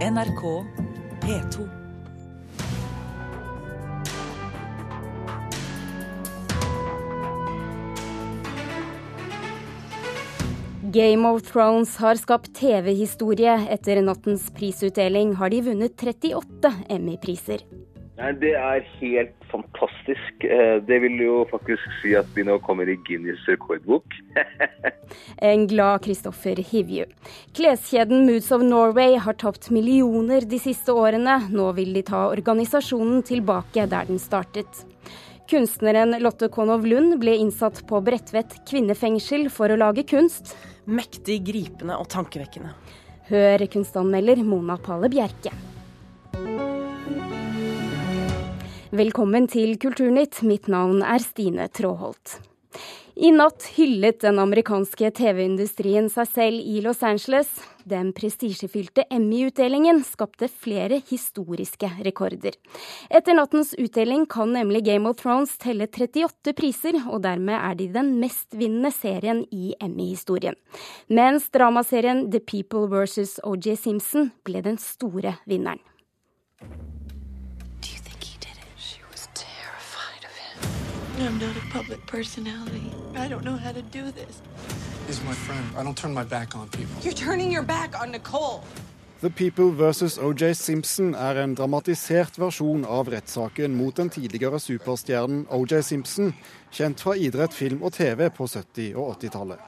[0.00, 0.64] NRK
[1.20, 1.68] P2.
[10.82, 13.58] Game of Thrones har skapt TV-historie.
[13.68, 17.60] Etter nattens prisutdeling har de vunnet 38 Emmy-priser.
[18.20, 20.44] Nei, Det er helt fantastisk.
[20.44, 24.04] Eh, Det vil jo faktisk si at vi nå kommer i Guinness rekordbok.
[25.42, 27.06] En glad Kristoffer Hivju.
[27.56, 31.48] Kleskjeden Moods of Norway har tapt millioner de siste årene.
[31.50, 34.84] Nå vil de ta organisasjonen tilbake der den startet.
[35.50, 40.54] Kunstneren Lotte Konow Lund ble innsatt på Bredtvet kvinnefengsel for å lage kunst.
[40.86, 42.70] Mektig gripende og tankevekkende.
[43.32, 45.50] Hør kunstanmelder Mona Pale Bjerke.
[48.90, 50.40] Velkommen til Kulturnytt.
[50.42, 52.40] Mitt navn er Stine Tråholt.
[53.14, 57.52] I natt hyllet den amerikanske TV-industrien seg selv i Los Angeles.
[57.86, 62.56] Den prestisjefylte Emmy-utdelingen skapte flere historiske rekorder.
[63.06, 67.86] Etter nattens utdeling kan nemlig Game of Thrones telle 38 priser, og dermed er de
[67.94, 70.58] den mestvinnende serien i Emmy-historien.
[71.06, 73.38] Mens dramaserien The People vs.
[73.46, 75.78] OJ Simpson ble den store vinneren.
[81.20, 82.90] I'm not a public personality.
[83.14, 84.40] I don't know how to do this.
[85.06, 85.64] He's my friend.
[85.76, 86.94] I don't turn my back on people.
[87.02, 88.64] You're turning your back on Nicole.
[89.20, 90.18] The People vs.
[90.18, 96.32] OJ Simpson er en dramatisert versjon av rettssaken mot den tidligere superstjernen OJ Simpson,
[96.72, 99.60] kjent fra idrett, film og TV på 70- og 80-tallet.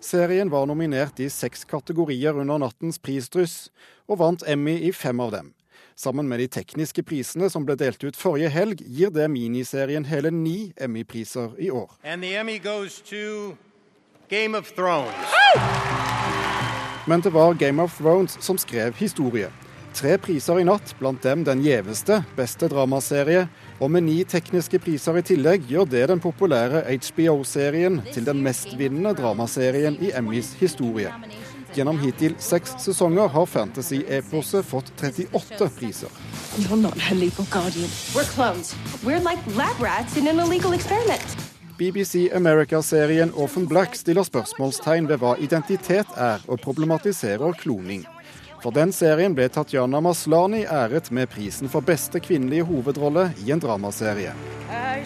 [0.00, 3.72] Serien var nominert i seks kategorier under nattens prisdryss,
[4.06, 5.50] og vant Emmy i fem av dem.
[5.96, 10.30] Sammen med de tekniske prisene som ble delt ut forrige helg, gir det miniserien hele
[10.30, 11.90] ni Emmy-priser i år.
[12.04, 13.56] Emmy goes to
[14.28, 15.34] Game of Thrones.
[17.06, 19.48] Men det var Game of Thrones som skrev historie.
[19.94, 23.46] Tre priser i natt, blant dem den gjeveste, beste dramaserie,
[23.80, 29.14] og med ni tekniske priser i tillegg gjør det den populære HBO-serien til den mestvinnende
[29.18, 31.10] dramaserien i Emmys historie.
[31.74, 36.08] Gjennom hittil seks sesonger har fantasy-eposet fått 38 priser.
[36.58, 37.90] You're not her legal guardian.
[38.14, 38.74] We're clones.
[39.04, 41.36] We're like lab rats in an illegal experiment.
[41.78, 48.06] BBC America-serien Orphan Black stiller spørsmålstegn ved hva identitet er, og problematiserer kloning.
[48.62, 53.62] For den serien ble Tatjana Maslani æret med prisen for beste kvinnelige hovedrolle i en
[53.62, 54.32] dramaserie.
[54.68, 55.04] I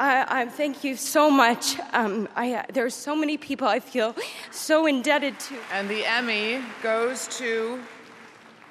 [0.00, 1.78] I, I thank you so much.
[1.92, 4.14] Um, I, uh, there are so many people I feel
[4.50, 5.54] so indebted to.
[5.72, 7.78] And the Emmy goes to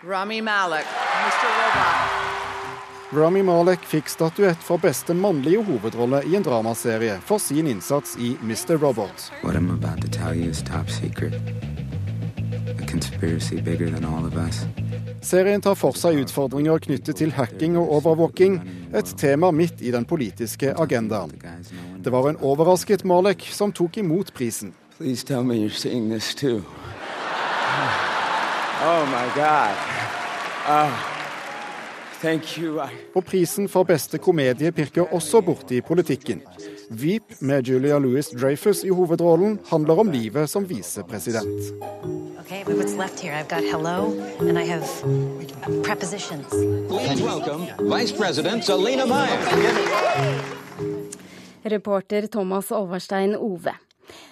[0.04, 1.48] Rami Malek, Mr.
[1.60, 2.10] Robot.
[3.12, 8.38] Rami Malek fikk statuett for beste mannlige hovedrolle i en dramaserie for sin innsats i
[8.42, 8.82] Mr.
[8.82, 9.32] Robot.
[9.44, 11.34] What I'm about to tell you is top secret.
[12.82, 14.66] A conspiracy bigger than all of us.
[15.22, 18.60] Serien tar for seg utfordringer knyttet til hacking og overvåking,
[18.96, 21.34] et tema midt i den politiske agendaen.
[22.00, 24.74] Det var en overrasket Malek som tok imot prisen.
[28.80, 29.76] Oh my God.
[30.68, 31.19] I...
[33.16, 36.42] Og prisen for beste komedie pirker også borti politikken.
[36.90, 41.72] Veep med Julia Louis Dreyfus i hovedrollen handler om livet som visepresident.
[42.40, 43.34] Okay, but what's left here?
[43.34, 44.84] I've got hello and I have
[45.84, 46.48] prepositions.
[46.90, 49.40] Please welcome Vice President Selena Meyer.
[51.64, 53.89] Reporter Thomas Overstein Ove.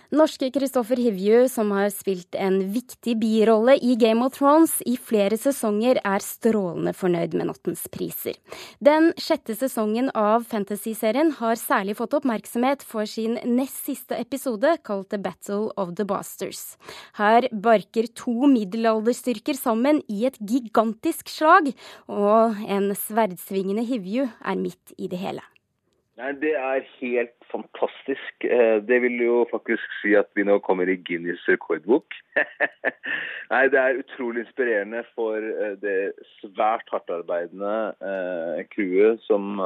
[0.08, 5.36] Norske Kristoffer Hivju, som har spilt en viktig birolle i Game of Thrones i flere
[5.36, 8.38] sesonger, er strålende fornøyd med nattens priser.
[8.80, 15.10] Den sjette sesongen av fantasyserien har særlig fått oppmerksomhet for sin nest siste episode, kalt
[15.12, 16.78] The Battle of the Basters.
[17.20, 21.74] Her barker to middelalderstyrker sammen i et gigantisk slag,
[22.08, 25.44] og en sverdsvingende Hivju er midt i det hele.
[26.18, 28.44] Nei, Det er helt fantastisk.
[28.44, 32.18] Eh, Det vil jo faktisk si at vi nå kommer i Guinness rekordbok.
[33.52, 39.60] Nei, Det er utrolig inspirerende for eh, det svært hardtarbeidende eh, crewet som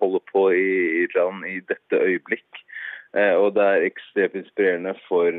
[0.00, 0.70] holder på i
[1.04, 2.64] Irland i dette øyeblikk.
[3.16, 5.32] Og det er ekstremt inspirerende for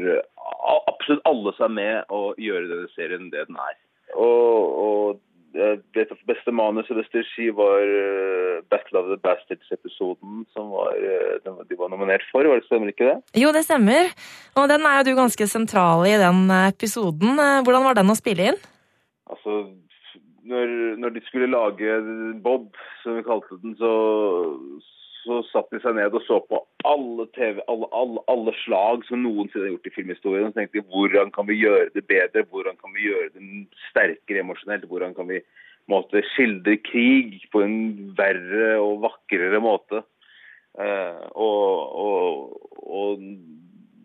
[0.89, 3.75] absolutt alle som er med å gjøre denne serien det den er.
[4.17, 5.19] Og, og
[5.53, 11.65] beste manus og beste regi var eh, Battle of the Bastards-episoden som var, eh, var-
[11.69, 12.43] de var nominert for.
[12.43, 13.41] Var det stemmer ikke det?
[13.41, 14.11] Jo, det stemmer.
[14.55, 17.39] Og den er jo du ganske sentral i den eh, episoden.
[17.39, 18.59] Eh, Hvordan var den å spille inn?
[19.29, 19.73] Altså,
[20.49, 21.97] når, når de skulle lage
[22.41, 22.71] Bob,
[23.03, 23.91] som vi kalte den, så,
[25.23, 29.23] så satte de seg ned og så på alle, TV, alle, alle, alle slag som
[29.23, 30.47] noensinne er gjort i filmhistorien.
[30.47, 33.49] Og så tenkte de hvordan kan vi gjøre det bedre, hvordan kan vi gjøre det
[33.89, 34.87] sterkere emosjonelt?
[34.89, 35.41] Hvordan kan vi
[35.89, 37.77] måte, skildre krig på en
[38.17, 40.03] verre og vakrere måte?
[40.79, 43.23] Eh, og, og, og,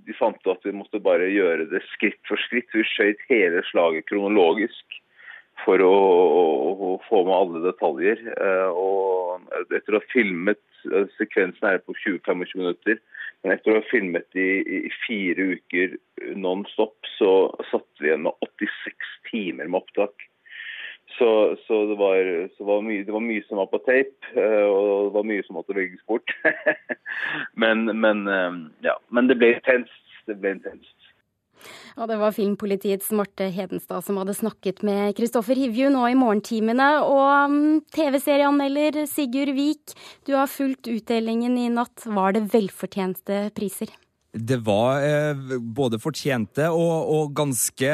[0.04, 2.68] de fant ut at vi måtte bare gjøre det skritt for skritt.
[2.74, 4.98] Vi skjøt hele slaget kronologisk
[5.62, 6.44] for å, å,
[6.74, 8.20] å, få med alle detaljer.
[8.34, 10.60] Eh, og etter å ha filmet
[11.18, 13.00] Sekvensen er på 20-25 minutter.
[13.42, 15.96] Men etter å ha filmet i, i fire uker
[16.40, 17.32] non stop, så
[17.70, 20.28] satt vi igjen med 86 timer med opptak.
[21.18, 21.28] Så,
[21.66, 22.26] så, det, var,
[22.56, 25.44] så var mye, det, var, mye, som var på tape, eh, og det var mye
[25.46, 26.32] som måtte velges bort.
[27.62, 28.24] men, men,
[28.82, 30.00] ja, men det ble intenst.
[30.24, 31.03] Det ble intenst.
[31.98, 36.88] Og det var Filmpolitiets Marte Hedenstad som hadde snakket med Kristoffer Hivju nå i morgentimene.
[37.06, 39.96] Og um, TV-serieanmelder Sigurd Vik,
[40.28, 42.06] du har fulgt utdelingen i natt.
[42.06, 43.92] Var det velfortjente priser?
[44.34, 47.90] Det var eh, både fortjente og, og ganske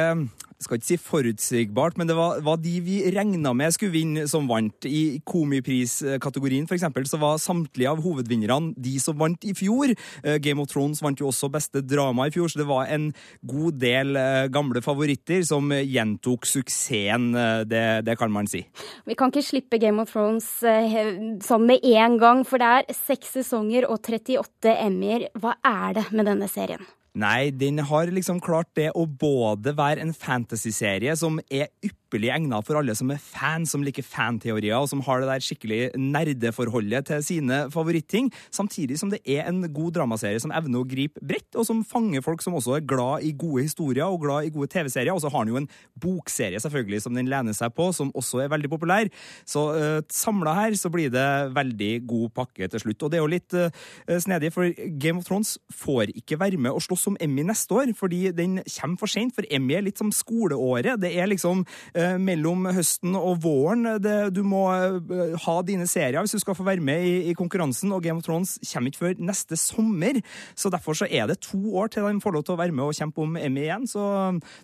[0.60, 4.48] skal ikke si forutsigbart, men det var, var de vi regna med skulle vinne, som
[4.50, 4.84] vant.
[4.84, 9.94] I Komipriskategorien eksempel, så var samtlige av hovedvinnerne de som vant i fjor.
[10.24, 13.10] Eh, Game of Thrones vant jo også beste drama i fjor, så det var en
[13.46, 18.62] god del eh, gamle favoritter som gjentok suksessen, eh, det, det kan man si.
[19.08, 23.36] Vi kan ikke slippe Game of Thrones sånn med en gang, for det er seks
[23.40, 25.30] sesonger og 38 Emmy-er.
[25.40, 26.84] Hva er det med denne serien?
[27.18, 32.32] Nei, den har liksom klart det å både være en fantasyserie som er ypperlig ypperlig
[32.34, 35.80] egnet for alle som er fan, som liker fanteorier, og som har det der skikkelig
[35.94, 41.22] nerdeforholdet til sine favoritting, samtidig som det er en god dramaserie som evner å gripe
[41.22, 44.52] bredt, og som fanger folk som også er glad i gode historier og glad i
[44.54, 45.14] gode TV-serier.
[45.14, 45.70] Og så har den jo en
[46.00, 49.10] bokserie selvfølgelig som den lener seg på, som også er veldig populær.
[49.48, 53.06] Så uh, eh, samla her så blir det veldig god pakke til slutt.
[53.06, 53.70] Og det er jo litt uh,
[54.18, 54.66] snedig, for
[55.00, 58.60] Game of Thrones får ikke være med og slåss om Emmy neste år, fordi den
[58.66, 59.34] kommer for seint.
[59.36, 60.98] For Emmy er litt som skoleåret.
[61.02, 63.86] Det er liksom uh, mellom høsten og våren.
[64.02, 67.36] Det, du må eh, ha dine serier hvis du skal få være med i, i,
[67.38, 70.20] konkurransen, og Game of Thrones kommer ikke før neste sommer.
[70.58, 72.86] Så derfor så er det to år til de får lov til å være med
[72.86, 73.86] og kjempe om Emmy igjen.
[73.90, 74.02] Så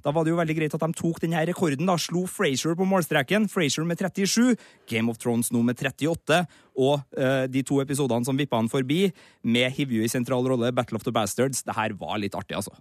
[0.05, 1.87] da var det jo veldig greit at de tok denne rekorden.
[1.89, 3.49] da, Slo Frazier på målstreken.
[3.53, 4.57] Frazier med 37,
[4.91, 6.43] Game of Thrones nå med 38.
[6.77, 9.07] Og uh, de to episodene som vippa han forbi,
[9.47, 12.75] med Hivju i sentral rolle, Battle of the Bastards, det her var litt artig, altså.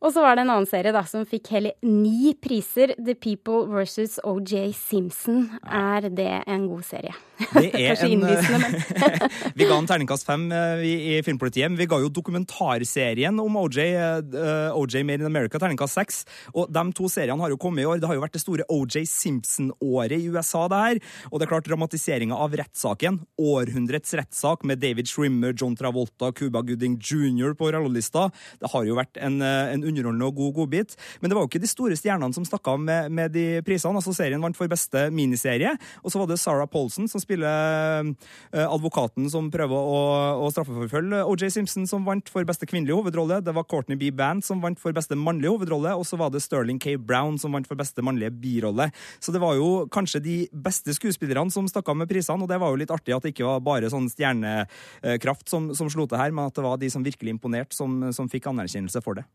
[0.00, 2.94] Og så var det en annen serie da, som fikk hele ni priser.
[2.96, 5.50] The People versus OJ Simpson.
[5.68, 7.12] Er det en god serie?
[7.52, 8.78] Det er Kanskje innlysende, men
[9.60, 10.46] Vi ga en terningkast fem
[10.80, 15.28] vi, i, Filmpolitiet, men vi ga jo dokumentarserien om OJ, uh, eh, OJ Made in
[15.28, 16.22] America, terningkast seks.
[16.54, 18.00] Og de to seriene har jo kommet i år.
[18.00, 21.02] Det har jo vært det store OJ Simpson-året i USA, det her.
[21.28, 26.64] Og det er klart, dramatiseringa av rettssaken, århundrets rettssak med David Shrimmer, John Travolta, Cuba
[26.64, 27.52] Gooding jr.
[27.58, 28.30] på rollelista,
[28.60, 30.96] det har jo vært en, en underholdende og god godbit.
[31.20, 33.96] Men det var jo ikke de store stjernene som stakk med, med, de prisene.
[33.96, 35.72] altså Serien vant for beste miniserie.
[36.04, 40.00] Og så var det Sarah Paulson som spiller uh, advokaten som prøver å,
[40.44, 43.40] å straffeforfølge OJ Simpson, som vant for beste kvinnelige hovedrolle.
[43.44, 44.12] Det var Courtney B.
[44.14, 45.94] Band som vant for beste mannlige hovedrolle.
[45.98, 46.96] Og så var det Sterling K.
[47.00, 48.90] Brown som vant for beste mannlige birolle.
[49.20, 52.60] Så det var jo kanskje de beste skuespillerne som stakk av med prisene, og det
[52.60, 56.20] var jo litt artig at det ikke var bare sånn stjernekraft som, som slo til
[56.20, 59.26] her, men at det var de som virkelig imponerte, som, som fikk anerkjennelse for det.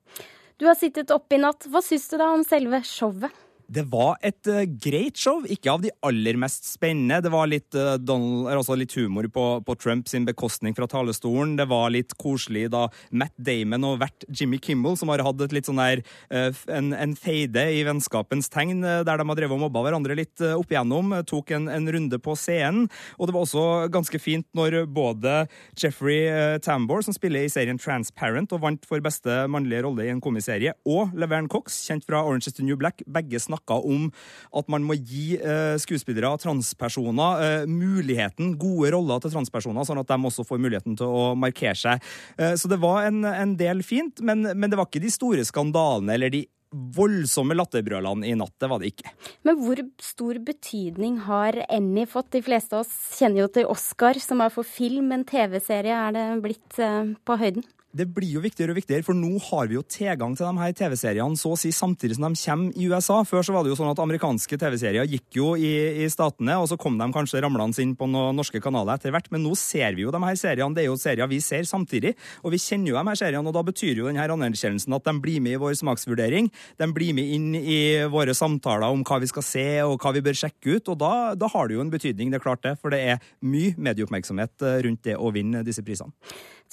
[0.58, 1.68] Du har sittet oppe i natt.
[1.68, 3.45] Hva syns du da om selve showet?
[3.66, 7.18] Det var et uh, greit show, ikke av de aller mest spennende.
[7.26, 11.56] Det var litt, uh, Donald, altså litt humor på, på Trump sin bekostning fra talerstolen.
[11.58, 15.56] Det var litt koselig da Matt Damon og vert Jimmy Kimmel, som har hatt et
[15.56, 19.64] litt sånn der, uh, en, en feide i vennskapens tegn, der de har drevet og
[19.66, 22.86] mobba hverandre litt opp igjennom, tok en, en, runde på scenen.
[23.18, 25.46] Og det var også ganske fint når både
[25.80, 30.22] Jeffrey Tambor, som spiller i serien Transparent og vant for beste mannlige rolle i en
[30.24, 34.10] komiserie, og Laverne Cox, kjent fra Orange is the New Black, begge snakket snakka om
[34.56, 40.12] at man må gi eh, skuespillere, transpersoner, eh, muligheten, gode roller til transpersoner, sånn at
[40.12, 42.04] de også får muligheten til å markere seg.
[42.38, 45.46] Eh, så det var en, en del fint, men, men, det var ikke de store
[45.46, 46.46] skandalene eller de
[46.76, 48.52] voldsomme latterbrølene i natt.
[48.60, 49.14] Det var det ikke.
[49.48, 52.34] Men hvor stor betydning har Emmy fått?
[52.36, 56.18] De fleste av oss kjenner jo til Oscar, som er for film, men TV-serie er
[56.18, 57.64] det blitt på høyden?
[57.96, 60.74] Det blir jo viktigere og viktigere, for nå har vi jo tilgang til de her
[60.76, 63.22] TV-seriene så å si samtidig som de kommer i USA.
[63.28, 65.72] Før så var det jo sånn at amerikanske TV-serier gikk jo i,
[66.04, 69.30] i, statene, og så kom de kanskje ramlende inn på noen norske kanaler etter hvert.
[69.32, 70.76] Men nå ser vi jo de her seriene.
[70.76, 73.48] Det er jo serier vi ser samtidig, og vi kjenner jo de her seriene.
[73.48, 76.52] Og da betyr jo denne anerkjennelsen at de blir med i vår smaksvurdering.
[76.82, 77.80] De blir med inn i
[78.12, 80.92] våre samtaler om hva vi skal se og hva vi bør sjekke ut.
[80.92, 82.76] Og da, da har det jo en betydning, det er klart det.
[82.82, 86.12] For det er mye medieoppmerksomhet eh, rundt det å vinne disse prisene.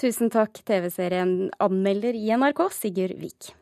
[0.01, 3.53] Tusen takk, TV-serien anmelder i NRK, Sigurd Vik.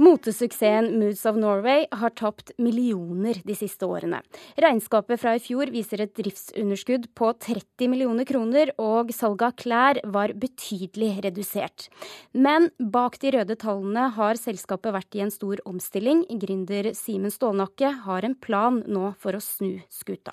[0.00, 4.22] Motesuksessen Moods of Norway har tapt millioner de siste årene.
[4.56, 10.00] Regnskapet fra i fjor viser et driftsunderskudd på 30 millioner kroner, og salget av klær
[10.16, 11.90] var betydelig redusert.
[12.32, 16.24] Men bak de røde tallene har selskapet vært i en stor omstilling.
[16.40, 20.32] Gründer Simen Stålnakke har en plan nå for å snu skuta.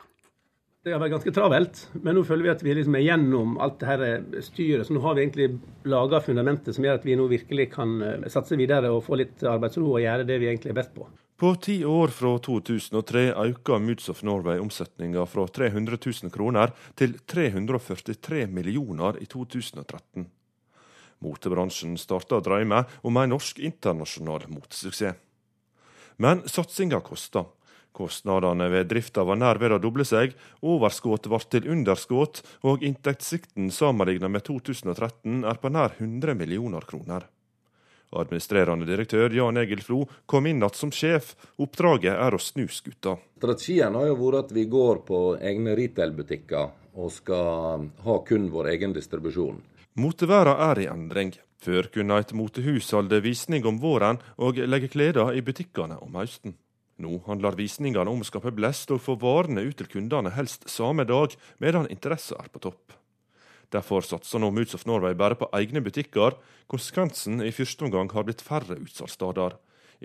[0.88, 3.82] Det har vært ganske travelt, men nå føler vi at vi liksom er gjennom alt
[3.82, 4.03] det her
[4.46, 4.88] styret.
[4.88, 5.48] Så nå har vi egentlig
[5.84, 9.44] laga fundamentet som gjør at vi nå virkelig kan eh, satse videre og få litt
[9.44, 11.10] arbeidsro og gjøre det vi egentlig er best på.
[11.44, 17.20] På ti år fra 2003 økte Moods of Norway omsetninga fra 300 000 kroner til
[17.20, 20.29] 343 millioner i 2013.
[21.27, 25.20] Motebransjen starta å drømme om en norsk internasjonal motesuksess.
[26.24, 27.44] Men satsinga kosta.
[27.98, 33.72] Kostnadene ved drifta var nær ved å doble seg, overskudd ble til underskudd, og inntektssikten
[33.74, 37.25] sammenlignet med 2013 er på nær 100 millioner kroner.
[38.16, 41.34] Administrerende direktør Jan Egil Flo kom inn igjen som sjef.
[41.60, 43.18] Oppdraget er å snu skuta.
[43.42, 48.72] Strategien har jo vært at vi går på egne retail-butikker og skal ha kun vår
[48.75, 49.60] egen distribusjon.
[50.00, 51.34] Moteværa er i endring.
[51.58, 56.56] Før kunne et motehus holde visning om våren og legge klær i butikkene om høsten.
[56.98, 61.06] Nå handler visningene om å skape blest og få varene ut til kundene helst samme
[61.06, 62.96] dag, medan interessa er på topp.
[63.74, 66.38] Derfor satser nå Moods of Norway bare på egne butikker.
[66.72, 69.58] Konsekvensen i første omgang har blitt færre utsalgssteder.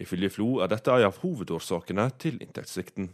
[0.03, 3.13] Ifølge Flo er dette en av hovedårsakene til inntektssvikten.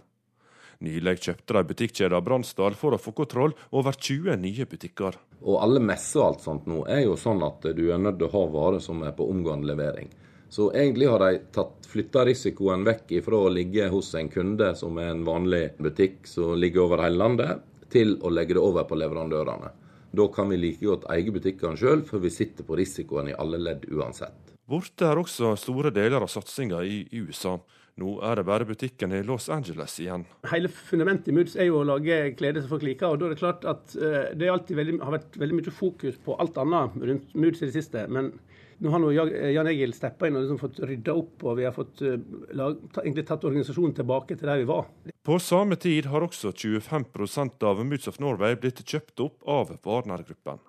[0.82, 5.18] Nylig kjøpte de butikkjeden Bransdal for å få kontroll over 20 nye butikker.
[5.42, 8.28] Og alle messer og alt sånt nå er jo sånn at du er nødt til
[8.28, 10.10] å ha varer som er på omgående levering.
[10.48, 15.12] Så egentlig har de flytta risikoen vekk ifra å ligge hos en kunde som er
[15.12, 19.70] en vanlig butikk som ligger over hele landet, til å legge det over på leverandørene.
[20.12, 23.60] Da kan vi like godt eie butikkene sjøl, for vi sitter på risikoen i alle
[23.60, 24.54] ledd uansett.
[24.68, 27.56] Borte er også store deler av satsinga i USA.
[27.98, 30.26] Nå er det bare butikken i Los Angeles igjen.
[30.52, 33.08] Hele fundamentet i Moods er jo å lage klede som folk liker.
[33.08, 33.94] og da er Det klart at
[34.38, 37.74] det det veldig, har vært veldig mye fokus på alt annet rundt Moods i det
[37.74, 38.06] siste.
[38.08, 38.32] men
[38.78, 41.74] nå har nå Jan Egil steppa inn og liksom fått rydda opp, og vi har
[41.74, 42.14] fått uh,
[42.58, 44.88] lag, ta, egentlig tatt organisasjonen tilbake til der vi var.
[45.26, 50.62] På samme tid har også 25% av Moods of Norway blitt kjøpt opp av Warner-gruppen.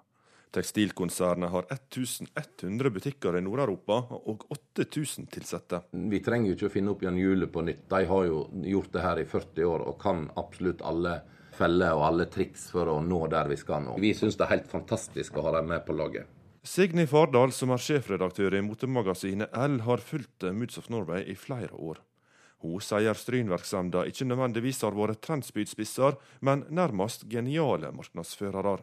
[0.51, 5.83] Tekstilkonsernet har 1100 butikker i Nord-Europa og 8000 ansatte.
[5.91, 7.85] Vi trenger jo ikke å finne opp Jan Jule på nytt.
[7.91, 11.19] De har jo gjort det her i 40 år og kan absolutt alle
[11.59, 13.99] feller og alle triks for å nå der vi skal nå.
[14.01, 16.38] Vi syns det er helt fantastisk å ha dem med på laget.
[16.69, 21.71] Signy Fardal, som er sjefredaktør i motemagasinet L, har fulgt Moods of Norway i flere
[21.73, 21.97] år.
[22.61, 28.75] Hun sier Stryn-virksomheten ikke nødvendigvis har vært trendspydspisser, men nærmest geniale markedsførere.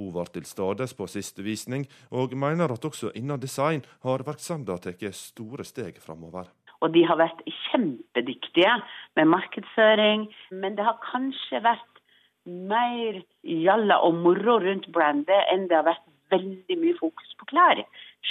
[0.00, 4.80] Hun var til stades på siste visning, og mener at også innen design har virksomheten
[4.80, 6.48] tatt store steg framover.
[6.80, 8.78] Og de har vært kjempedyktige
[9.20, 10.30] med markedsføring,
[10.64, 12.00] men det har kanskje vært
[12.48, 17.82] mer jalla og moro rundt brandet enn det har vært veldig mye fokus på klær.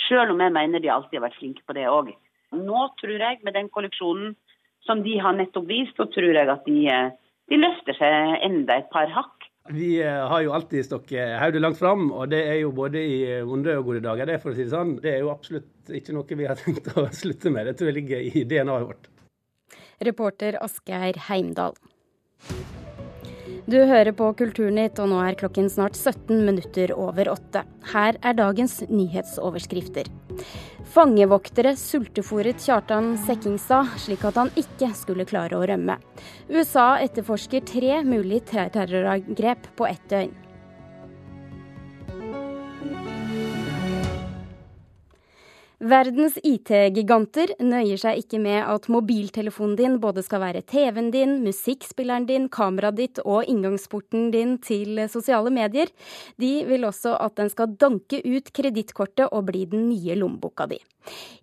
[0.08, 2.12] Selv om jeg mener de alltid har vært flinke på det òg.
[2.58, 4.34] Nå tror jeg, med den kolleksjonen
[4.88, 7.14] som de har nettopp vist, så tror jeg at de, eh,
[7.52, 9.48] de løfter seg enda et par hakk.
[9.70, 13.18] Vi eh, har jo alltid stokket hodet langt fram, og det er jo både i
[13.46, 14.28] vonde og gode dager.
[14.28, 14.98] Det for å si det sånn.
[15.04, 17.70] Det er jo absolutt ikke noe vi har tenkt å slutte med.
[17.70, 19.10] Det tror jeg ligger i DNA-et vårt.
[20.02, 21.78] Reporter Asgeir Heimdal.
[23.70, 27.62] Du hører på Kulturnytt, og nå er klokken snart 17 minutter over åtte.
[27.92, 30.10] Her er dagens nyhetsoverskrifter.
[30.92, 36.00] Fangevoktere sultefòret Kjartan Sekkingstad, slik at han ikke skulle klare å rømme.
[36.50, 40.34] USA etterforsker tre mulige terrorangrep på ett døgn.
[45.82, 52.28] Verdens IT-giganter nøyer seg ikke med at mobiltelefonen din både skal være TV-en din, musikkspilleren
[52.30, 55.90] din, kameraet ditt og inngangsporten din til sosiale medier.
[56.38, 60.78] De vil også at den skal danke ut kredittkortet og bli den nye lommeboka di.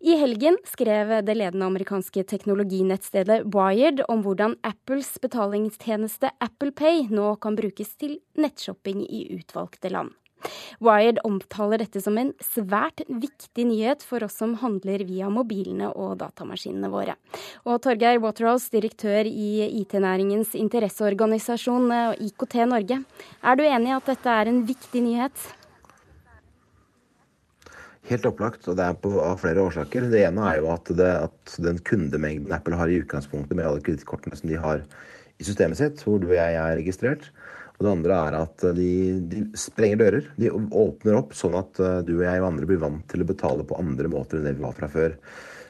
[0.07, 7.35] I helgen skrev det ledende amerikanske teknologinettstedet Wired om hvordan Apples betalingstjeneste Apple Pay nå
[7.42, 10.14] kan brukes til nettshopping i utvalgte land.
[10.85, 16.18] Wired omtaler dette som en svært viktig nyhet for oss som handler via mobilene og
[16.23, 17.16] datamaskinene våre.
[17.66, 23.02] Og Torgeir Waterhouse, direktør i IT-næringens interesseorganisasjon eh, IKT Norge.
[23.42, 25.49] Er du enig i at dette er en viktig nyhet?
[28.09, 30.07] Helt opplagt, og det er på, av flere årsaker.
[30.09, 33.83] Det ene er jo at, det, at den kundemengden Apple har i utgangspunktet med alle
[33.85, 34.85] kredittkortene som de har
[35.38, 37.28] i systemet sitt, hvor du og jeg er registrert,
[37.79, 38.93] og det andre er at de,
[39.31, 40.25] de, sprenger dører.
[40.35, 43.29] De åpner opp sånn at eh, du og jeg og andre blir vant til å
[43.29, 45.15] betale på andre måter enn det vi var fra før.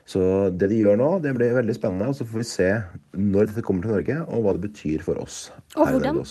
[0.09, 0.23] Så
[0.57, 2.09] det de gjør nå, det blir veldig spennende.
[2.09, 2.71] Og så får vi se
[3.13, 5.51] når dette kommer til Norge, og hva det betyr for oss.
[5.77, 6.23] Og hvordan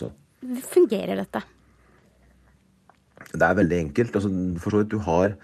[0.66, 1.44] fungerer dette?
[3.38, 4.18] Det er veldig enkelt.
[4.18, 4.32] Altså,
[4.64, 5.38] for så vidt, du har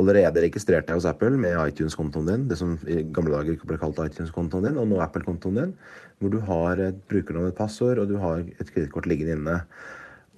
[0.00, 4.00] allerede registrert deg hos Apple med iTunes-kontoen din, det som i gamle dager ble kalt
[4.04, 5.72] iTunes-kontoen din, og nå Apple-kontoen din,
[6.20, 9.56] hvor du har et brukernavn et passord, og du har et kredittkort liggende inne.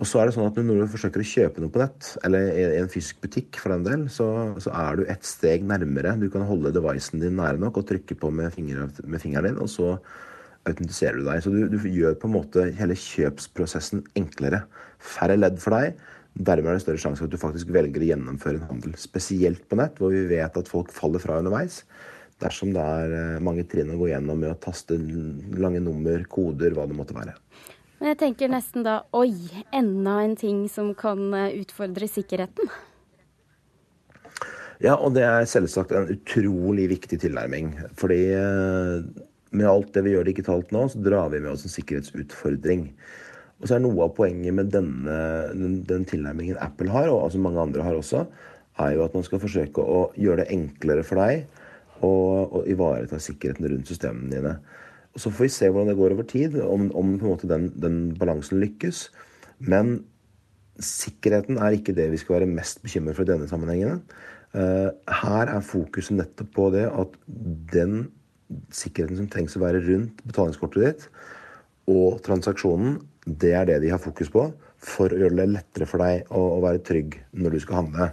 [0.00, 2.49] Og så er det sånn at Når du forsøker å kjøpe noe på nett, eller
[2.59, 4.26] i en fysisk butikk, for den del, så,
[4.62, 6.16] så er du et steg nærmere.
[6.18, 9.61] Du kan holde devicen din nære nok og trykke på med, finger, med fingeren din,
[9.62, 9.94] og så
[10.66, 11.42] autentiserer du deg.
[11.44, 14.64] Så du, du gjør på en måte hele kjøpsprosessen enklere.
[15.02, 16.02] Færre ledd for deg
[16.33, 18.95] Dermed er det større sjanse for at du faktisk velger å gjennomføre en handel.
[19.01, 21.83] Spesielt på nett, hvor vi vet at folk faller fra underveis.
[22.43, 26.75] Dersom det er eh, mange trinn å gå gjennom med å taste lange nummer, koder,
[26.75, 27.37] hva det måtte være.
[28.01, 29.31] Men jeg tenker nesten da oi,
[29.71, 32.73] enda en ting som kan eh, utfordre sikkerheten.
[34.83, 37.77] Ja, og det er selvsagt en utrolig viktig tilnærming.
[38.01, 39.05] Fordi eh,
[39.55, 42.89] med alt det vi gjør digitalt nå, så drar vi med oss en sikkerhetsutfordring.
[43.62, 45.16] Og så er noe av poenget med denne,
[45.54, 48.25] den, den, tilnærmingen Apple har, og altså mange andre har også,
[48.83, 51.45] er jo at man skal forsøke å gjøre det enklere for deg
[52.02, 54.57] å ivareta sikkerheten rundt systemene dine.
[55.12, 57.50] Og Så får vi se hvordan det går over tid, om, om på en måte
[57.50, 59.04] den, den balansen lykkes.
[59.62, 60.00] Men
[60.83, 64.02] sikkerheten er ikke det vi skal være mest bekymret for i denne sammenhengen.
[64.52, 64.90] Uh,
[65.23, 67.14] her er fokuset nettopp på det at
[67.73, 68.09] den
[68.75, 71.07] sikkerheten som trengs å være rundt betalingskortet ditt,
[71.92, 74.49] og transaksjonen, det er det de har fokus på
[74.83, 78.09] for å gjøre det lettere for deg å, å være trygg når du skal handle.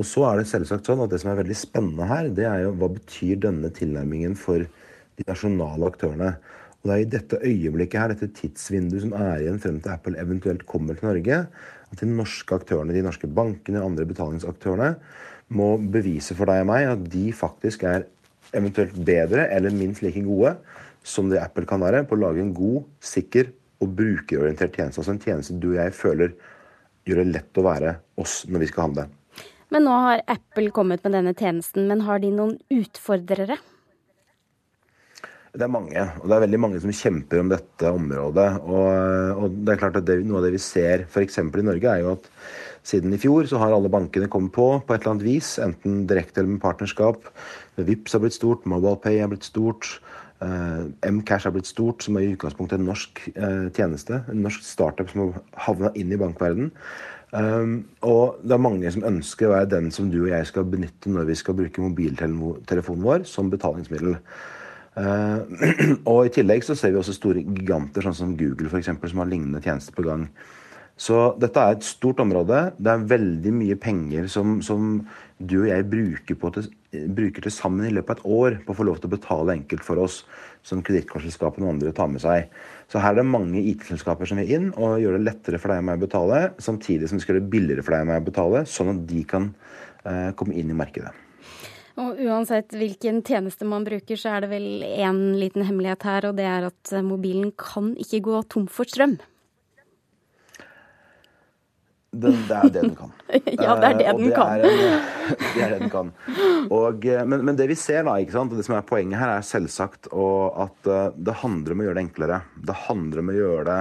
[0.00, 2.64] Og så er det selvsagt sånn at det som er veldig spennende her, det er
[2.64, 6.30] jo hva betyr denne tilnærmingen for de nasjonale aktørene.
[6.80, 10.16] Og det er i dette øyeblikket her, dette tidsvinduet som er igjen frem til Apple
[10.22, 11.42] eventuelt kommer til Norge,
[11.92, 14.94] at de norske aktørene, de norske bankene, andre betalingsaktørene
[15.52, 18.08] må bevise for deg og meg at de faktisk er
[18.56, 20.56] eventuelt bedre eller minst like gode
[21.04, 23.50] som det Apple kan være, på å lage en god, sikker
[23.82, 25.02] og brukerorientert tjeneste.
[25.02, 26.36] Altså en tjeneste du og jeg føler
[27.08, 29.08] gjør det lett å være oss når vi skal handle.
[29.72, 33.56] Men nå har Apple kommet med denne tjenesten, men har de noen utfordrere?
[35.52, 38.46] Det er mange, og det er veldig mange som kjemper om dette området.
[38.64, 41.40] Og, og det er klart at det, Noe av det vi ser f.eks.
[41.42, 42.28] i Norge, er jo at
[42.88, 46.06] siden i fjor så har alle bankene kommet på på et eller annet vis, enten
[46.08, 47.28] direkte eller med partnerskap.
[47.76, 49.98] Vips har blitt stort, MobilePay har blitt stort.
[50.42, 54.22] Uh, Mcash har blitt stort, som er i utgangspunktet en norsk uh, tjeneste.
[54.32, 56.72] En norsk startup som har havna inn i bankverden.
[57.32, 60.66] Um, og det er mange som ønsker å være den som du og jeg skal
[60.68, 64.18] benytte når vi skal bruke mobiltelefonen vår som betalingsmiddel.
[66.12, 69.22] Og I tillegg så ser vi også store giganter, sånn som Google for eksempel, som
[69.22, 70.26] har lignende tjenester på gang.
[71.02, 72.58] Så dette er et stort område.
[72.78, 75.00] Det er veldig mye penger som, som
[75.42, 76.68] du og jeg bruker, til,
[77.16, 79.56] bruker til sammen i løpet av et år på å få lov til å betale
[79.56, 80.20] enkelt for oss,
[80.62, 82.52] som kredittkortselskapene og andre tar med seg.
[82.92, 85.82] Så her er det mange IT-selskaper som vil inn og gjøre det lettere for deg
[85.82, 88.22] og meg å betale, samtidig som det skal gjøre det billigere for deg og meg
[88.22, 89.50] å betale, sånn at de kan
[90.06, 91.10] eh, komme inn i markedet.
[91.98, 96.38] Og Uansett hvilken tjeneste man bruker, så er det vel én liten hemmelighet her, og
[96.38, 99.18] det er at mobilen kan ikke gå tom for strøm.
[102.12, 103.12] Den, det er det den kan.
[103.64, 104.50] ja, det er det uh, den det kan.
[104.52, 104.64] En,
[105.54, 106.10] det er det den kan.
[106.68, 108.52] Og, eh, men, men, det vi ser, da, ikke sant?
[108.52, 112.04] det som er poenget her, er selvsagt at uh, det handler om å gjøre det
[112.04, 112.42] enklere.
[112.68, 113.78] Det handler om å gjøre det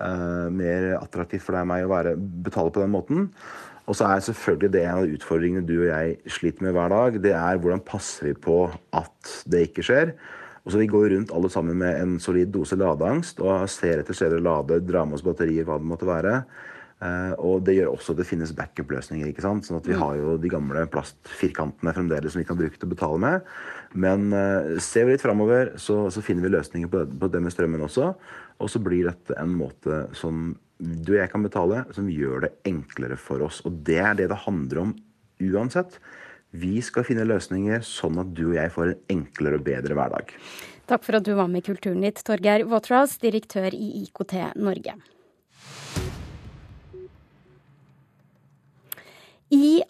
[0.00, 2.14] uh, mer attraktivt for deg og meg å være,
[2.46, 3.26] betale på den måten.
[3.86, 7.18] Og så er selvfølgelig det en av utfordringene du og jeg sliter med hver dag.
[7.22, 8.56] Det er hvordan passer vi på
[8.96, 10.14] at det ikke skjer.
[10.64, 14.16] Og så Vi går rundt alle sammen med en solid dose ladeangst og ser etter
[14.16, 16.40] steder å lade, dra med oss batterier, hva det måtte være.
[17.04, 19.28] Eh, og det gjør også at det finnes backup-løsninger.
[19.28, 19.66] ikke sant?
[19.68, 20.00] Sånn at vi Mm.
[20.00, 23.42] har jo de gamle plastfirkantene fremdeles som vi kan bruke til å betale med.
[23.94, 27.52] Men eh, ser vi litt framover, så, så finner vi løsninger på, på det med
[27.52, 28.14] strømmen også.
[28.60, 32.52] Og så blir dette en måte som du og jeg kan betale, som gjør det
[32.68, 33.60] enklere for oss.
[33.64, 34.94] Og det er det det handler om
[35.40, 35.98] uansett.
[36.56, 40.32] Vi skal finne løsninger sånn at du og jeg får en enklere og bedre hverdag.
[40.86, 44.94] Takk for at du var med i Kulturnytt, Torgeir Waterhouse, direktør i IKT Norge.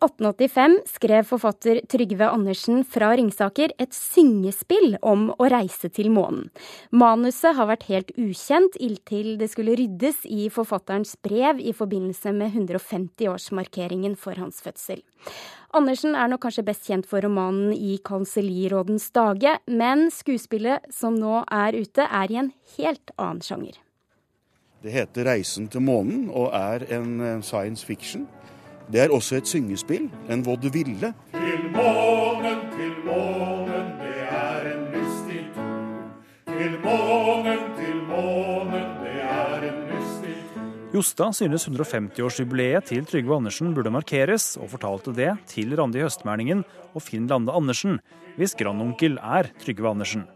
[0.01, 6.51] 1885 skrev forfatter Trygve Andersen fra Ringsaker et syngespill om å reise til månen.
[6.91, 12.55] Manuset har vært helt ukjent inntil det skulle ryddes i forfatterens brev i forbindelse med
[12.55, 15.03] 150-årsmarkeringen for hans fødsel.
[15.77, 21.43] Andersen er nok kanskje best kjent for romanen I kansellirådens dage, men skuespillet som nå
[21.53, 23.81] er ute, er i en helt annen sjanger.
[24.83, 28.29] Det heter 'Reisen til månen' og er en eh, science fiction.
[28.87, 31.11] Det er også et syngespill, en vaudeville.
[31.35, 36.05] Til månen, til månen, det er en lystig tur.
[36.53, 40.71] Til månen, til månen, det er en lystig tur.
[40.95, 46.63] Josta synes 150-årsjubileet til Trygve Andersen burde markeres, og fortalte det til Randi Høstmælingen
[46.95, 47.99] og Finn Lande Andersen,
[48.39, 50.29] hvis grandonkel er Trygve Andersen.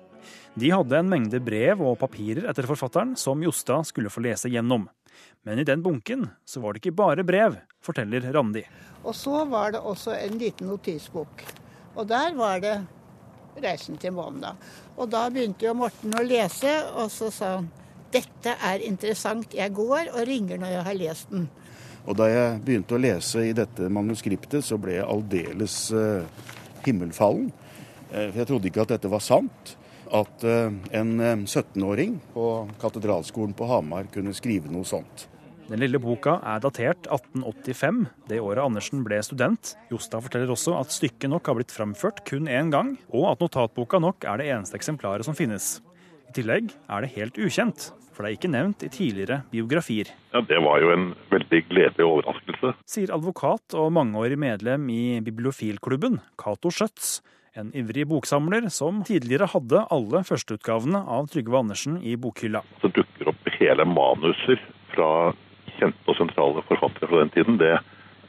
[0.58, 4.90] De hadde en mengde brev og papirer etter forfatteren som Josta skulle få lese gjennom.
[5.42, 8.64] Men i den bunken så var det ikke bare brev, forteller Randi.
[9.04, 11.44] Og så var det også en liten notisbok.
[11.96, 12.80] Og der var det
[13.60, 14.40] 'Reisen til månen'.
[14.40, 14.52] da.
[14.96, 17.70] Og da begynte jo Morten å lese, og så sa han
[18.12, 21.48] 'Dette er interessant, jeg går og ringer når jeg har lest den'.
[22.06, 26.24] Og da jeg begynte å lese i dette manuskriptet, så ble jeg aldeles eh,
[26.86, 27.52] himmelfallen.
[28.12, 29.76] Eh, for jeg trodde ikke at dette var sant.
[30.10, 32.46] At eh, en eh, 17-åring på
[32.80, 35.28] katedralskolen på Hamar kunne skrive noe sånt.
[35.70, 39.76] Den lille boka er datert 1885, det året Andersen ble student.
[39.92, 44.00] Jostad forteller også at stykket nok har blitt framført kun én gang, og at notatboka
[44.02, 45.76] nok er det eneste eksemplaret som finnes.
[46.26, 50.10] I tillegg er det helt ukjent, for det er ikke nevnt i tidligere biografier.
[50.34, 52.74] Ja, Det var jo en veldig gledelig overraskelse.
[52.90, 57.20] Sier advokat og mangeårig medlem i Bibliofilklubben, Cato Schjøtz.
[57.58, 62.60] En ivrig boksamler som tidligere hadde alle førsteutgavene av Trygve Andersen i bokhylla.
[62.84, 64.60] Det dukker opp hele manuser
[64.92, 65.08] fra
[65.80, 67.58] kjente og sentrale forfattere fra den tiden.
[67.58, 67.72] Det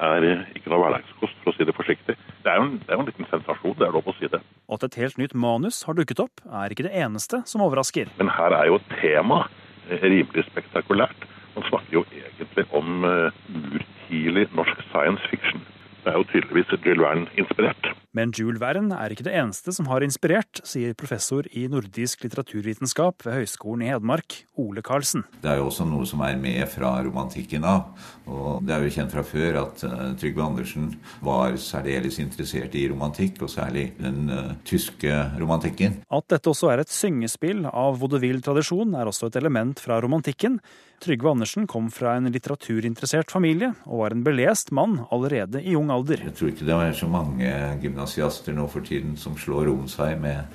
[0.02, 0.26] er
[0.58, 2.16] ikke noe hverdagskost, for å si det forsiktig.
[2.42, 4.30] Det er jo en, det er jo en liten sensasjon, det er lov å si
[4.32, 4.42] det.
[4.66, 8.10] Og at et helt nytt manus har dukket opp, er ikke det eneste som overrasker.
[8.18, 9.54] Men her er jo temaet
[9.92, 11.28] eh, rimelig spektakulært.
[11.54, 13.30] Man snakker jo egentlig om uh,
[13.78, 15.62] urtidlig norsk science fiction.
[16.02, 17.92] Det er jo tydeligvis Jules Verne-inspirert.
[18.18, 23.24] Men Jules Verne er ikke det eneste som har inspirert, sier professor i nordisk litteraturvitenskap
[23.24, 25.24] ved Høgskolen i Hedmark, Ole Karlsen.
[25.44, 27.94] Det er jo også noe som er med fra romantikken av.
[28.28, 30.92] Og det er jo kjent fra før at uh, Trygve Andersen
[31.24, 36.02] var særdeles interessert i romantikk, og særlig den uh, tyske romantikken.
[36.12, 40.60] At dette også er et syngespill av vaudeville-tradisjon, er også et element fra romantikken.
[41.02, 45.90] Trygve Andersen kom fra en litteraturinteressert familie, og var en belest mann allerede i ung
[45.90, 46.22] alder.
[46.28, 50.20] Jeg tror ikke det er så mange gymnasiaster nå for tiden som slår om seg
[50.22, 50.46] med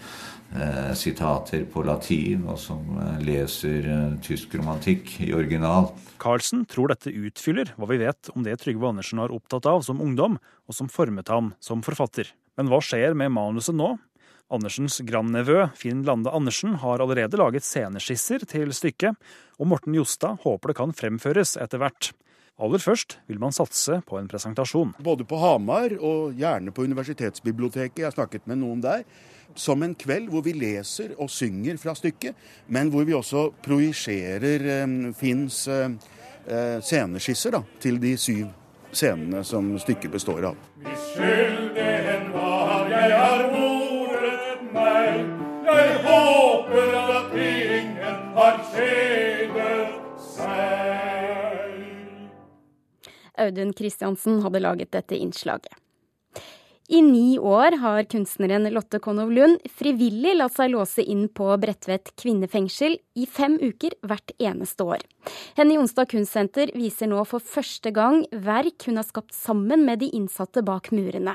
[0.54, 5.90] eh, sitater på latin, og som eh, leser eh, tysk romantikk i original.
[6.22, 10.02] Carlsen tror dette utfyller hva vi vet om det Trygve Andersen var opptatt av som
[10.04, 10.38] ungdom,
[10.70, 12.30] og som formet ham som forfatter.
[12.56, 13.96] Men hva skjer med manuset nå?
[14.52, 19.18] Andersens grandnevø Finn Lande Andersen har allerede laget sceneskisser til stykket,
[19.58, 22.12] og Morten Jostad håper det kan fremføres etter hvert.
[22.62, 24.94] Aller først vil man satse på en presentasjon.
[25.04, 29.02] Både på Hamar og gjerne på universitetsbiblioteket, jeg har snakket med noen der.
[29.56, 32.38] Som en kveld hvor vi leser og synger fra stykket,
[32.72, 35.90] men hvor vi også projiserer eh, Finns eh,
[36.46, 38.46] eh, sceneskisser da, til de syv
[38.96, 40.60] scenene som stykket består av.
[40.86, 41.65] Hvis
[53.40, 55.72] Audun Christiansen hadde laget dette innslaget.
[56.88, 62.12] I ni år har kunstneren Lotte Konov Lund frivillig latt seg låse inn på Bredtvet
[62.20, 65.02] kvinnefengsel i fem uker hvert eneste år.
[65.58, 70.12] Henny Jonstad Kunstsenter viser nå for første gang verk hun har skapt sammen med de
[70.14, 71.34] innsatte bak murene.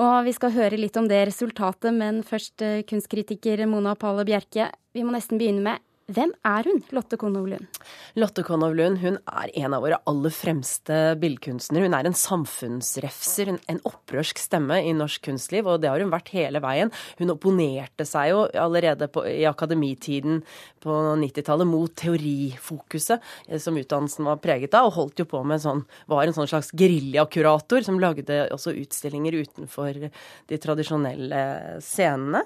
[0.00, 4.70] Og vi skal høre litt om det resultatet, men først kunstkritiker Mona Pale Bjerke.
[4.96, 7.78] Vi må nesten begynne med Hvem er hun, Lotte Konow Lund?
[8.18, 11.86] Lotte Konow Lund hun er en av våre aller fremste billedkunstnere.
[11.86, 16.32] Hun er en samfunnsrefser, en opprørsk stemme i norsk kunstliv, og det har hun vært
[16.34, 16.90] hele veien.
[17.20, 20.40] Hun opponerte seg jo allerede på, i akademitiden
[20.82, 25.62] på 90-tallet mot teorifokuset eh, som utdannelsen var preget av, og holdt jo på med
[25.62, 30.02] sånn, var en sånn slags geriljakurator som lagde også utstillinger utenfor
[30.50, 31.44] de tradisjonelle
[31.84, 32.42] scenene.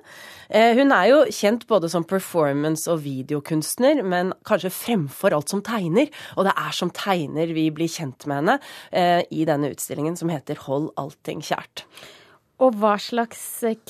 [0.53, 3.54] Eh, hun er jo kjent både som performance- og videokunstner,
[4.05, 6.11] men kanskje fremfor alt som tegner.
[6.37, 8.59] Og det er som tegner vi blir kjent med henne
[8.91, 11.85] eh, i denne utstillingen som heter Hold allting kjært.
[12.63, 13.41] Og hva slags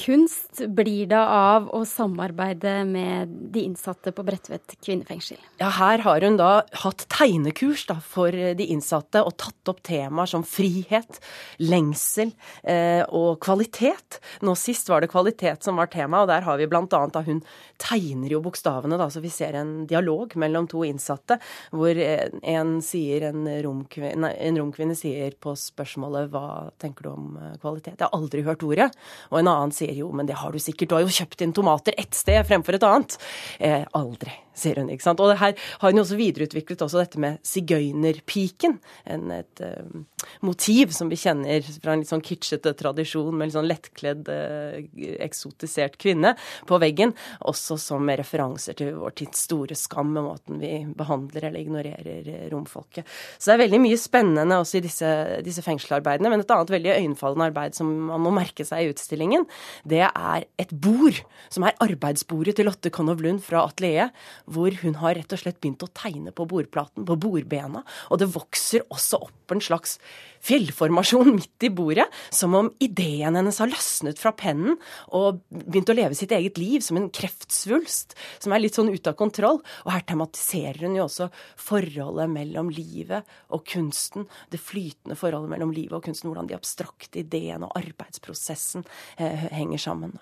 [0.00, 5.37] kunst blir det av å samarbeide med de innsatte på Bredtvet kvinnefengsel?
[5.61, 10.31] Ja, Her har hun da hatt tegnekurs da, for de innsatte og tatt opp temaer
[10.31, 11.20] som frihet,
[11.61, 14.18] lengsel eh, og kvalitet.
[14.40, 16.88] Nå sist var det kvalitet som var tema, og der har vi bl.a.
[16.88, 17.44] da hun
[17.81, 21.37] tegner jo bokstavene, da, så vi ser en dialog mellom to innsatte,
[21.74, 27.57] hvor en sier, en romkvinne, en romkvinne sier på spørsmålet 'hva tenker du om eh,
[27.61, 28.00] kvalitet'?
[28.00, 28.90] Jeg har aldri hørt ordet.
[29.33, 31.55] Og en annen sier jo, men det har du sikkert, du har jo kjøpt inn
[31.57, 33.18] tomater ett sted fremfor et annet.
[33.61, 34.90] Eh, aldri sier hun.
[34.92, 35.20] ikke sant?
[35.22, 38.78] Og det her har hun også videreutviklet også dette med sigøynerpiken.
[39.10, 40.02] Et uh,
[40.46, 44.78] motiv som vi kjenner fra en litt sånn kitschete tradisjon med litt sånn lettkledd, uh,
[45.24, 46.34] eksotisert kvinne
[46.68, 47.14] på veggen.
[47.50, 53.08] Også som referanser til vår tids store skam med måten vi behandler eller ignorerer romfolket.
[53.38, 55.10] Så det er veldig mye spennende også i disse,
[55.46, 56.30] disse fengselarbeidene.
[56.32, 59.46] Men et annet veldig øyenfallende arbeid som man må merke seg i utstillingen,
[59.88, 61.18] det er et bord,
[61.52, 64.14] som er arbeidsbordet til Lotte Konov Lund fra atelieret
[64.50, 67.85] hvor hun har rett og slett begynt å tegne på bordplaten, på bordbena.
[68.12, 69.96] Og det vokser også opp en slags
[70.44, 74.76] fjellformasjon midt i bordet, som om ideen hennes har løsnet fra pennen
[75.16, 79.12] og begynt å leve sitt eget liv som en kreftsvulst, som er litt sånn ute
[79.12, 79.62] av kontroll.
[79.87, 81.30] Og her tematiserer hun jo også
[81.61, 87.22] forholdet mellom livet og kunsten, det flytende forholdet mellom livet og kunsten, hvordan de abstrakte
[87.24, 88.85] ideene og arbeidsprosessen
[89.18, 90.16] eh, henger sammen.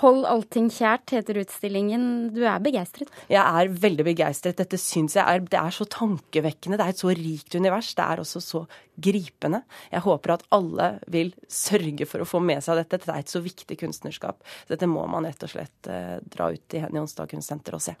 [0.00, 2.04] Hold allting kjært heter utstillingen.
[2.34, 3.10] Du er begeistret?
[3.30, 4.56] Jeg er veldig begeistret.
[4.58, 6.78] Dette syns jeg er, det er så tankevekkende.
[6.80, 7.92] Det er et så rikt univers.
[7.98, 8.62] Det er også så
[9.02, 9.62] gripende.
[9.92, 12.98] Jeg håper at alle vil sørge for å få med seg dette.
[12.98, 14.42] Dette er et så viktig kunstnerskap.
[14.72, 17.94] Dette må man rett og slett eh, dra ut i Henny Onsdag kunstsenter og se.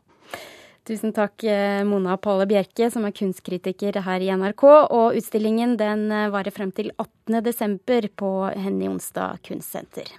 [0.88, 4.64] Tusen takk, eh, Mona Palle Bjerke, som er kunstkritiker her i NRK.
[4.90, 8.10] Og utstillingen den eh, varer frem til 18.12.
[8.18, 10.10] på Henny Onsdag kunstsenter.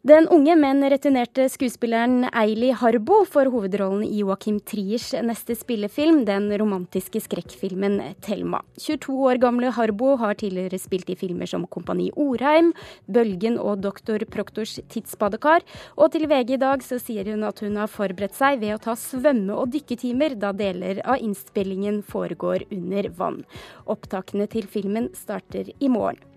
[0.00, 6.46] Den unge, men returnerte skuespilleren Eili Harbo får hovedrollen i Joakim Triers neste spillefilm, den
[6.56, 8.62] romantiske skrekkfilmen 'Thelma'.
[8.80, 12.72] 22 år gamle Harbo har tidligere spilt i filmer som 'Kompani Orheim',
[13.12, 15.68] 'Bølgen' og 'Doktor Proktors tidsbadekar'.
[15.98, 18.80] Og til VG i dag så sier hun at hun har forberedt seg ved å
[18.80, 23.44] ta svømme- og dykketimer, da deler av innspillingen foregår under vann.
[23.86, 26.29] Opptakene til filmen starter i morgen.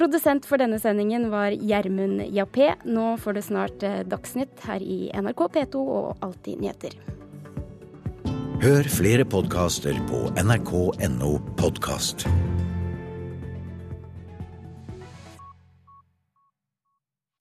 [0.00, 2.70] Produsent for denne sendingen var Gjermund Jappé.
[2.88, 6.96] Nå får du snart eh, Dagsnytt her i NRK P2 og Alltid nyheter.
[8.64, 12.24] Hør flere podkaster på nrk.no podkast.